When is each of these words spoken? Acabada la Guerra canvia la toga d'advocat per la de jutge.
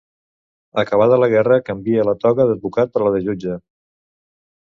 Acabada 0.83 1.19
la 1.23 1.27
Guerra 1.33 1.59
canvia 1.67 2.07
la 2.09 2.15
toga 2.25 2.47
d'advocat 2.53 2.95
per 2.95 3.05
la 3.07 3.11
de 3.17 3.23
jutge. 3.27 3.59